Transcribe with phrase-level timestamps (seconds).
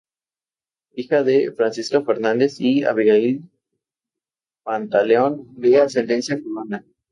[0.95, 3.47] Hija de "Francisca Fernández" y "Abigail
[4.63, 6.83] Pantaleón" de ascendencia cubana.